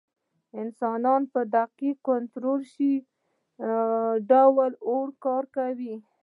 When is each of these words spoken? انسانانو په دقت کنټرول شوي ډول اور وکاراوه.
انسانانو 0.61 1.27
په 1.33 1.41
دقت 1.55 1.97
کنټرول 2.07 2.59
شوي 2.73 2.95
ډول 4.29 4.71
اور 4.91 5.09
وکاراوه. 5.13 5.95